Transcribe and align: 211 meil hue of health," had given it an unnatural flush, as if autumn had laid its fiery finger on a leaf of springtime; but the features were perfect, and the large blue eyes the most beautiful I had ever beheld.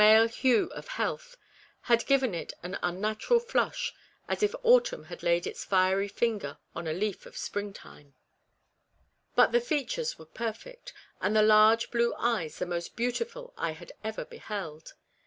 211 0.03 0.27
meil 0.27 0.35
hue 0.35 0.65
of 0.71 0.87
health," 0.87 1.37
had 1.81 2.07
given 2.07 2.33
it 2.33 2.55
an 2.63 2.75
unnatural 2.81 3.39
flush, 3.39 3.93
as 4.27 4.41
if 4.41 4.55
autumn 4.63 5.03
had 5.03 5.21
laid 5.21 5.45
its 5.45 5.63
fiery 5.63 6.07
finger 6.07 6.57
on 6.75 6.87
a 6.87 6.91
leaf 6.91 7.27
of 7.27 7.37
springtime; 7.37 8.15
but 9.35 9.51
the 9.51 9.61
features 9.61 10.17
were 10.17 10.25
perfect, 10.25 10.91
and 11.21 11.35
the 11.35 11.43
large 11.43 11.91
blue 11.91 12.15
eyes 12.17 12.57
the 12.57 12.65
most 12.65 12.95
beautiful 12.95 13.53
I 13.59 13.73
had 13.73 13.91
ever 14.03 14.25
beheld. 14.25 14.95